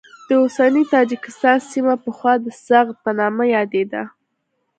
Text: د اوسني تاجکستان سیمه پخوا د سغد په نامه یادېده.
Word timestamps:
د 0.27 0.29
اوسني 0.43 0.83
تاجکستان 0.93 1.57
سیمه 1.71 1.95
پخوا 2.05 2.33
د 2.41 2.47
سغد 2.67 2.95
په 3.03 3.11
نامه 3.19 3.43
یادېده. 3.55 4.03